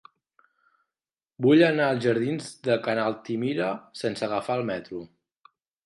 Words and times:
Vull 1.47 1.61
anar 1.67 1.85
als 1.89 2.01
jardins 2.07 2.49
de 2.69 2.79
Ca 2.87 2.97
n'Altimira 3.01 3.71
sense 4.05 4.31
agafar 4.31 4.61
el 4.63 4.71
metro. 4.73 5.09